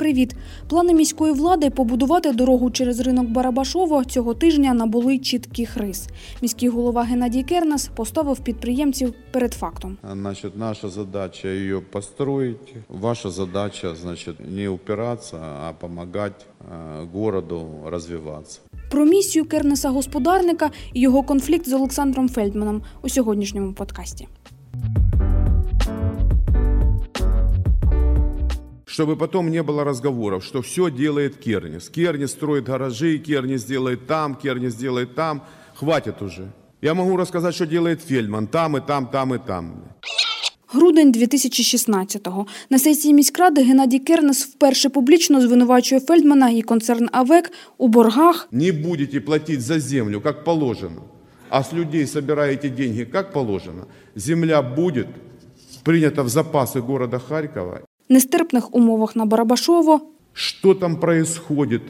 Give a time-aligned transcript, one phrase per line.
[0.00, 0.34] Привіт!
[0.68, 6.08] Плани міської влади побудувати дорогу через ринок Барабашово цього тижня набули чітких рис.
[6.42, 9.96] Міський голова Геннадій Кернес поставив підприємців перед фактом.
[10.12, 12.74] Значит, наша задача ее построить.
[12.88, 18.60] Ваша задача, значит, не упираться, а помогать э, городу развиваться.
[18.90, 24.28] Про місію Кернеса господарника і його конфлікт з Олександром Фельдманом у сьогоднішньому подкасті.
[28.99, 31.89] Чтобы потом не было разговоров, что все делает Кернис.
[31.89, 35.41] Кернис строит гаражи, Кернис делает там, Кернис делает там.
[35.75, 36.51] Хватит уже.
[36.81, 39.83] Я могу рассказать, что делает Фельдман там и там, там и там.
[40.73, 42.45] Грудень 2016-го.
[42.69, 48.71] На сесії міськради Геннадій Кернес вперше публічно звинувачує Фельдмана і концерн АВЕК у боргах Не
[48.71, 51.01] будете платить за землю, как положено,
[51.49, 53.85] а с людей собираете деньги, как положено.
[54.15, 55.07] Земля будет
[55.83, 60.00] принята в запасы города Харькова нестерпних умовах на Барабашово,
[60.32, 61.82] Что там происходит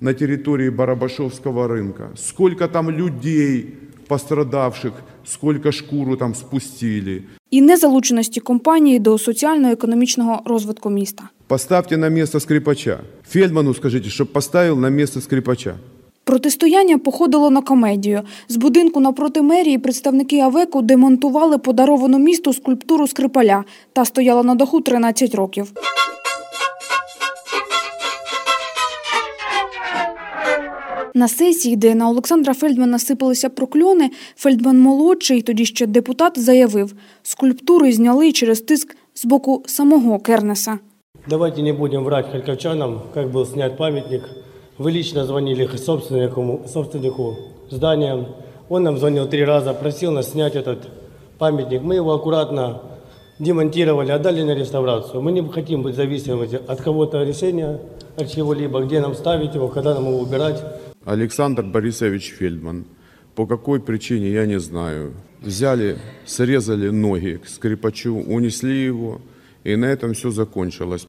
[0.00, 2.10] на территории Барабашовского рынка?
[2.16, 3.74] Сколько там людей
[4.08, 4.92] пострадавших,
[5.24, 7.22] сколько шкуру там спустили?
[7.50, 11.24] і незалученості компанії до соціально-економічного розвитку міста.
[11.46, 13.00] Поставьте на место скрипача.
[13.28, 15.74] Фельдману скажите, чтобы поставил на место скрипача.
[16.24, 18.22] Протистояння походило на комедію.
[18.48, 24.80] З будинку напроти мерії представники АВЕКу демонтували подаровану місту скульптуру Скрипаля та стояла на даху
[24.80, 25.72] 13 років.
[31.14, 37.92] На сесії, де на Олександра Фельдмана сипалися прокльони, Фельдман молодший, тоді ще депутат, заявив, скульптури
[37.92, 40.78] зняли через тиск з боку самого Кернеса.
[41.28, 44.22] Давайте не будем врать харьковчанам, как был снят памятник.
[44.78, 47.36] Вы лично звонили собственнику, собственнику
[47.68, 48.26] здания.
[48.70, 50.88] Он нам звонил три раза, просил нас снять этот
[51.38, 51.82] памятник.
[51.82, 52.80] Мы его аккуратно
[53.38, 55.20] демонтировали, отдали на реставрацию.
[55.20, 57.80] Мы не хотим быть зависимыми от кого-то решения,
[58.16, 60.64] от чего-либо, где нам ставить его, когда нам его убирать.
[61.04, 62.86] Александр Борисович Фельдман.
[63.34, 65.12] По какой причине, я не знаю.
[65.42, 69.20] Взяли, срезали ноги к скрипачу, унесли его,
[69.64, 71.06] и на этом все закончилось.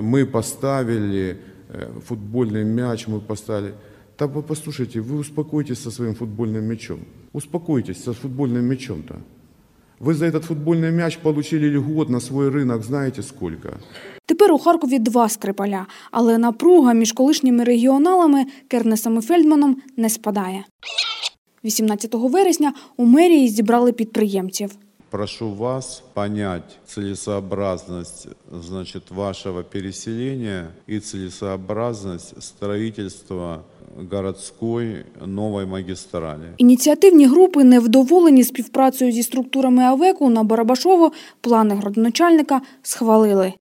[0.00, 1.36] Мы поставили
[1.68, 3.74] э, футбольный мяч, мы поставили.
[4.18, 6.98] Да вы послушайте, вы успокойтесь со своим футбольным мячом.
[7.32, 9.16] Успокойтесь со футбольным мячом-то.
[10.00, 13.78] Вы за этот футбольный мяч получили льгот на свой рынок, знаете сколько?
[14.26, 20.64] Тепер у Харкові два скрипаля, але напруга між колишніми регіоналами Кернесом і Фельдманом не спадає.
[21.64, 24.70] 18 вересня у мерії зібрали підприємців.
[25.09, 33.63] Прошу вас понять целесообразность значит, вашего переселения и целесообразность строительства
[33.95, 36.53] городской новой магистрали.
[36.57, 41.11] Ініціативні групи, невдоволені співпрацею зі структурами АВЕКу на Барабашово,
[41.41, 43.53] плани градоначальника схвалили.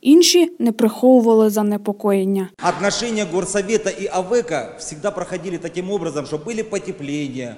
[0.00, 2.48] Інші не приховували занепокоєння.
[2.62, 7.56] Отношения горсовета и АВЭКа всегда проходили таким образом, что были потепления,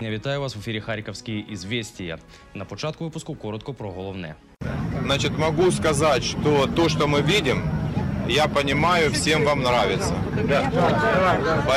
[0.00, 2.18] Я вітаю вас в ефірі Харківські ізвістія.
[2.54, 4.34] На початку випуску коротко про головне.
[5.04, 7.62] Значит, могу сказать, что то, что мы видим,
[8.28, 10.14] я понимаю, всем вам нравится.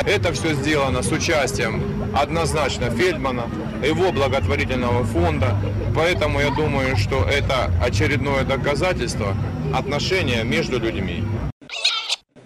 [0.06, 1.82] Это все сделано с участием
[2.14, 3.42] однозначно Фельдмана,
[3.84, 5.56] его благотворительного фонда.
[5.94, 9.34] Поэтому я думаю, что это очередное доказательство
[9.74, 11.22] отношения между людьми.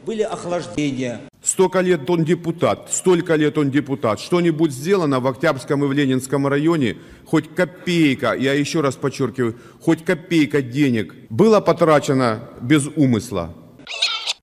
[0.04, 1.20] были охлаждения.
[1.57, 4.19] Столько лет он депутат, столько лет он депутат.
[4.19, 10.05] Что-нибудь сделано в Октябрьском и в Ленинском районе, хоть копейка, я еще раз подчеркиваю, хоть
[10.05, 13.55] копейка денег было потрачено без умысла.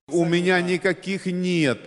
[0.08, 1.78] У меня никаких нет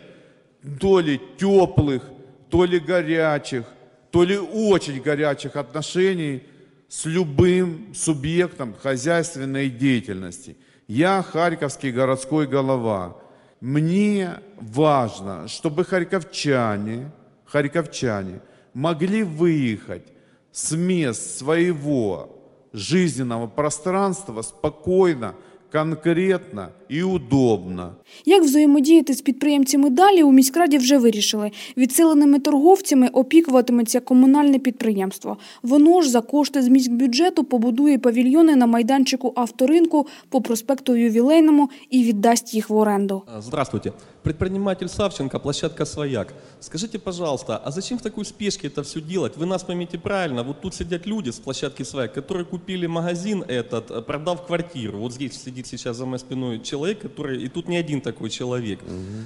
[0.80, 2.04] то ли теплых,
[2.50, 3.66] то ли горячих,
[4.12, 6.44] то ли очень горячих отношений
[6.88, 10.56] с любым субъектом хозяйственной деятельности.
[10.88, 13.18] Я харьковский городской голова.
[13.60, 17.12] Мне важно, чтобы харьковчане,
[17.46, 18.42] харьковчане
[18.74, 20.06] могли выехать
[20.52, 22.38] с мест своего
[22.72, 25.36] жизненного пространства спокойно,
[25.72, 27.95] конкретно и удобно.
[28.25, 31.51] Як взаємодіяти з підприємцями далі, у міськраді вже вирішили.
[31.77, 35.37] Відселеними торговцями опікуватиметься комунальне підприємство.
[35.63, 42.05] Воно ж за кошти з міськбюджету побудує павільйони на майданчику авторинку по проспекту Ювілейному і
[42.05, 43.23] віддасть їх в оренду.
[43.37, 43.93] А, Здравствуйте.
[44.23, 46.35] Предприниматель Савченко, площадка «Свояк».
[46.61, 49.37] Скажите, пожалуйста, а зачем в такой спешке это все делать?
[49.37, 53.91] Вы нас поймите правильно, вот тут сидят люди с площадки «Свояк», которые купили магазин этот,
[53.91, 54.99] э, продав квартиру.
[54.99, 57.44] Вот здесь сидит сейчас за моей спиной человек, человек, который...
[57.44, 58.80] И тут не один такой человек.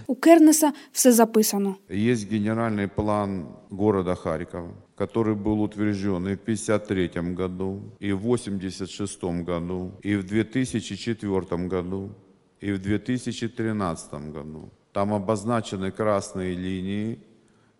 [0.07, 1.75] У Кернеса все записано.
[1.89, 9.23] Есть генеральный план города Харькова, который был утвержден и в 1953 году, и в 1986
[9.45, 12.09] году, и в 2004 году,
[12.61, 14.69] и в 2013 году.
[14.93, 17.19] Там обозначены красные линии,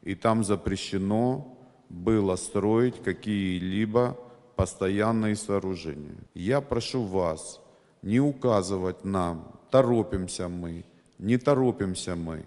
[0.03, 1.57] и там запрещено
[1.89, 4.17] было строить какие-либо
[4.56, 6.17] постоянные сооружения.
[6.33, 7.62] Я прошу вас
[8.01, 10.82] не указывать нам, торопимся мы,
[11.18, 12.38] не торопимся мы.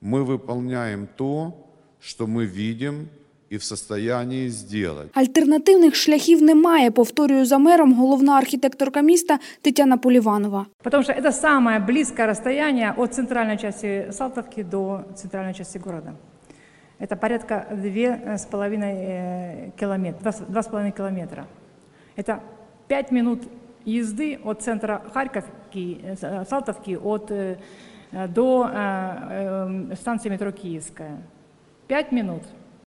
[0.00, 1.52] Мы выполняем то,
[2.00, 3.08] что мы видим
[3.50, 5.08] и в состоянии сделать.
[5.14, 10.66] Альтернативних шляхів немає, повторює за мером головна архітекторка міста Тетяна Поліванова.
[10.82, 16.12] Потому что это самое близкое расстояние от центральной части Салтовки до центральной части города.
[17.00, 21.46] Это порядка две с половиной э, километра, два с- два с половиной километра.
[22.16, 22.40] Это
[22.88, 23.42] пять минут
[23.86, 27.56] езды от центра Харьковки, э, С- Салтовки от, э,
[28.12, 28.68] э, до э,
[29.92, 31.18] э, станции метро Киевская.
[31.86, 32.42] Пять минут.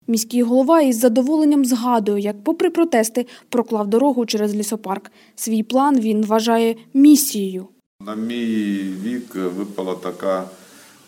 [0.08, 5.12] Міський голова із задоволенням згадує, як попри протести проклав дорогу через лісопарк.
[5.36, 7.68] Свій план він вважає місією.
[8.06, 10.44] На мій вік випала така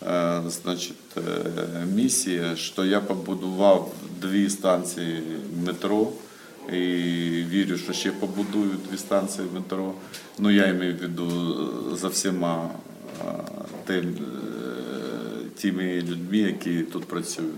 [0.02, 1.20] е, значить, е,
[1.94, 5.22] місія, що я побудував дві станції
[5.66, 6.06] метро.
[6.73, 6.77] І
[7.49, 9.93] вірю, що ще побудую дві станції метро.
[10.39, 11.27] Ну, я маю в виду
[11.93, 12.69] е, за всіма
[13.21, 13.25] е,
[13.85, 17.55] тим, е, тими людьми, які тут працюють.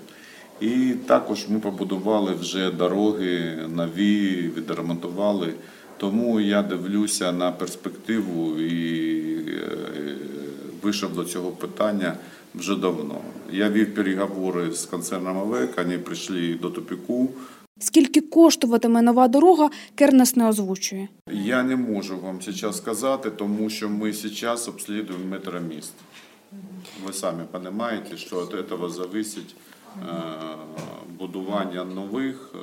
[0.60, 5.54] І також ми побудували вже дороги нові, відремонтували.
[5.98, 9.18] Тому я дивлюся на перспективу і
[10.82, 12.18] вийшов до цього питання
[12.56, 13.22] вже давно.
[13.52, 17.30] Я вів переговори з концерном АВЕК, вони прийшли до тупіку.
[17.80, 21.08] Скільки коштуватиме нова дорога, Кернес не озвучує.
[21.32, 25.94] Я не можу вам зараз сказати, тому що ми зараз обслідуємо метроміст.
[27.06, 30.14] Ви самі розумієте, що від цього залежить е,
[31.20, 32.58] будування нових, е,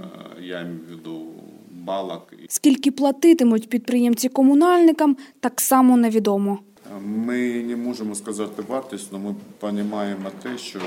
[0.00, 1.26] е, я маю в виду
[1.70, 2.34] балок.
[2.48, 6.58] Скільки платитимуть підприємці комунальникам, так само невідомо.
[7.04, 10.80] Ми не можемо сказати вартість, але ми розуміємо те, що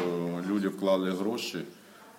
[0.49, 1.57] люди вклали гроші,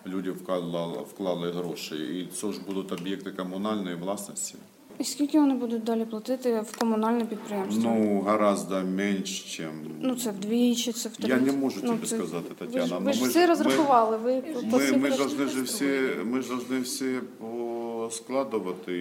[0.07, 4.55] люди вклали, вклали гроші, і це ж будуть об'єкти комунальної власності.
[4.99, 7.83] І скільки вони будуть далі платити в комунальне підприємство?
[7.85, 11.29] Ну, гораздо менше, ніж Ну, це вдвічі, це втричі.
[11.33, 12.87] Я не можу Ну, тобі це- сказати, Ви Тетяна.
[12.87, 15.63] ж, ну, ви ж ми все розрахували, ви Ми, ми, цифрах ж должны не же
[15.63, 18.93] всі, ми ж должны всі поскладувати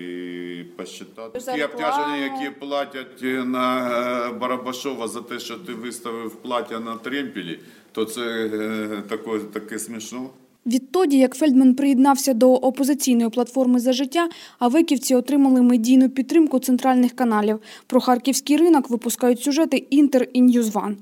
[0.59, 1.39] і посчитати.
[1.39, 3.89] Ті обтяження, які платять на
[4.29, 7.59] е, Барабашова за те, що ти виставив плаття на тремпілі,
[7.91, 8.21] то це
[8.53, 10.29] е, таке, таке смішно.
[10.65, 14.29] Відтоді, як Фельдман приєднався до опозиційної платформи «За життя»,
[14.59, 17.59] авеківці отримали медійну підтримку центральних каналів.
[17.87, 20.97] Про харківський ринок випускають сюжети «Інтер» і «NewsOne».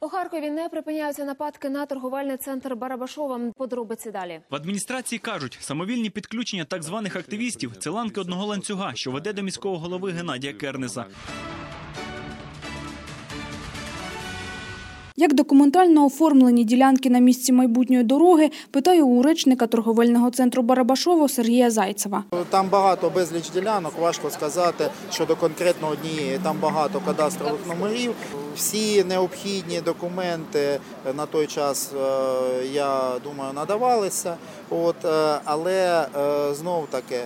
[0.00, 3.40] У Харкові не припиняються нападки на торговельний центр Барабашова.
[3.56, 4.40] Подробиці далі.
[4.50, 9.42] В адміністрації кажуть, самовільні підключення так званих активістів це ланки одного ланцюга, що веде до
[9.42, 11.04] міського голови Геннадія Кернеса.
[15.22, 21.70] Як документально оформлені ділянки на місці майбутньої дороги, питаю у речника торговельного центру Барабашово Сергія
[21.70, 22.24] Зайцева.
[22.50, 26.38] Там багато безліч ділянок, важко сказати щодо конкретно однієї.
[26.42, 28.14] Там багато кадастрових номерів.
[28.56, 30.80] Всі необхідні документи
[31.16, 34.36] на той час, е, я думаю, надавалися.
[34.70, 37.20] От, е, але е, знов таки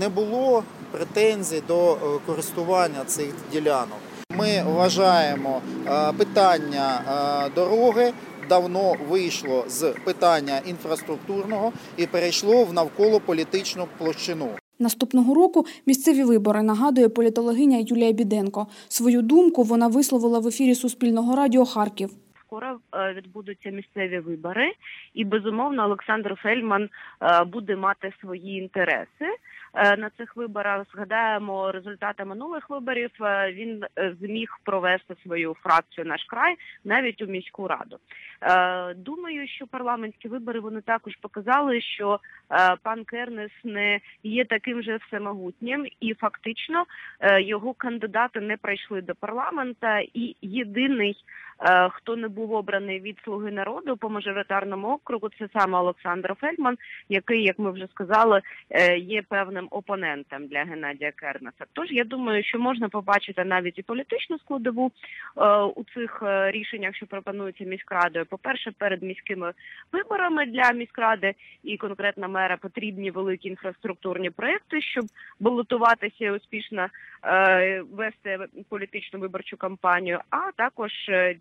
[0.00, 3.98] не було претензій до користування цих ділянок.
[4.38, 8.12] Ми вважаємо е, питання е, дороги
[8.48, 14.48] давно вийшло з питання інфраструктурного і перейшло в навколополітичну площину.
[14.78, 18.66] Наступного року місцеві вибори, нагадує політологиня Юлія Біденко.
[18.88, 22.10] Свою думку вона висловила в ефірі Суспільного радіо Харків.
[22.46, 24.72] Скоро е, відбудуться місцеві вибори,
[25.14, 26.88] і безумовно Олександр Фельдман
[27.22, 29.26] е, буде мати свої інтереси
[29.74, 30.86] на цих виборах.
[30.94, 33.10] Згадаємо результати минулих виборів.
[33.20, 37.98] е, Він е, зміг провести свою фракцію наш край навіть у міську раду.
[38.42, 42.20] Е, Думаю, що парламентські вибори вони також показали, що
[42.50, 46.84] е, пан Кернес не є таким же всемогутнім, і фактично
[47.20, 50.00] е, його кандидати не прийшли до парламента.
[50.14, 51.16] І єдиний,
[51.60, 56.78] е, хто не був обраний від слуги народу по мажоритарному округу, це саме Олександр Фельдман,
[57.08, 61.64] який, як ми вже сказали, е, є певним опонентом для Геннадія Кернеса.
[61.72, 64.92] Тож я думаю, що можна побачити навіть і політичну складову
[65.36, 68.26] е, у цих е, рішеннях, що пропонуються міськрадою.
[68.26, 69.52] по-перше, перед міськими
[69.92, 75.04] виборами для міськради і конкретно мера потрібні великі інфраструктурні проекти, щоб
[75.40, 76.88] балотуватися і успішно
[77.24, 78.38] е, вести
[78.68, 80.20] політичну виборчу кампанію.
[80.30, 80.92] А також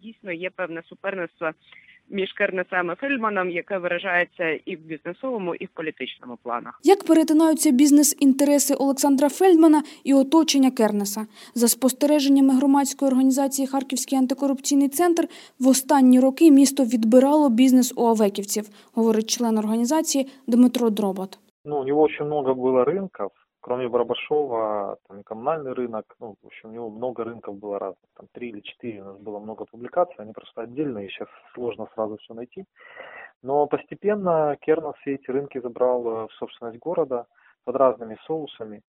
[0.01, 1.51] дійсно є певне суперництво
[2.09, 6.79] між Кернесем і Фельдманом, яке виражається і в бізнесовому, і в політичному планах.
[6.83, 11.27] Як перетинаються бізнес-інтереси Олександра Фельдмана і оточення Кернеса?
[11.55, 15.27] За спостереженнями громадської організації Харківський антикорупційний центр,
[15.59, 21.39] в останні роки місто відбирало бізнес у авеківців, говорить член організації Дмитро Дробот.
[21.65, 23.31] Ну, у него очень много было рынков,
[23.67, 28.27] кроме Барабашова, там коммунальный рынок, ну, в общем, у него много рынков было разных, там
[28.31, 32.33] три или четыре у нас было много публикаций, они просто отдельные, сейчас сложно сразу все
[32.33, 32.63] найти.
[33.43, 37.25] Но постепенно Кернос все эти рынки забрал э, в собственность города
[37.65, 38.83] под разными соусами.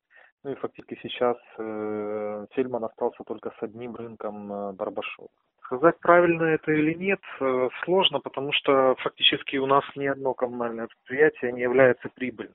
[0.44, 5.28] Ну и фактически сейчас э, Фельдман остался только с одним рынком э, Барабашова.
[5.64, 10.86] Сказать, правильно это или нет, э, сложно, потому что фактически у нас ни одно коммунальное
[10.86, 12.54] предприятие не является прибыльным.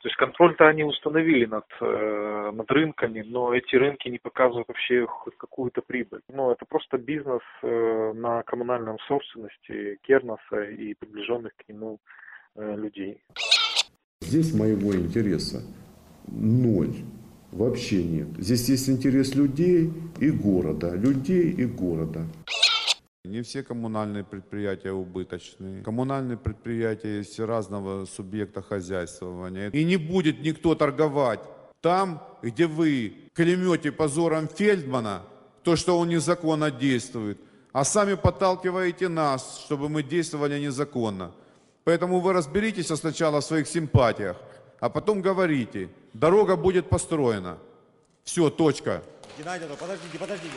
[0.00, 5.06] То есть контроль-то они установили над, э, над рынками, но эти рынки не показывают вообще
[5.06, 6.20] хоть какую-то прибыль.
[6.28, 11.98] Ну, это просто бизнес э, на коммунальном собственности Керноса и приближенных к нему
[12.54, 13.20] э, людей.
[14.20, 15.62] Здесь моего интереса
[16.28, 16.94] ноль.
[17.50, 18.28] Вообще нет.
[18.36, 19.90] Здесь есть интерес людей
[20.20, 20.94] и города.
[20.94, 22.26] Людей и города.
[23.28, 25.82] Не все коммунальные предприятия убыточные.
[25.82, 29.68] Коммунальные предприятия есть разного субъекта хозяйствования.
[29.68, 31.40] И не будет никто торговать
[31.82, 35.22] там, где вы клемете позором Фельдмана,
[35.62, 37.38] то, что он незаконно действует,
[37.72, 41.32] а сами подталкиваете нас, чтобы мы действовали незаконно.
[41.84, 44.38] Поэтому вы разберитесь сначала в своих симпатиях,
[44.80, 47.58] а потом говорите, дорога будет построена.
[48.24, 49.02] Все, точка.
[49.38, 50.54] Геннадий, подождите, подождите.